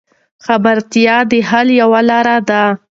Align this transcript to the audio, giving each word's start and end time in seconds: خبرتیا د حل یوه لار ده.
خبرتیا 0.45 1.17
د 1.31 1.33
حل 1.49 1.67
یوه 1.81 2.01
لار 2.09 2.27
ده. 2.49 2.63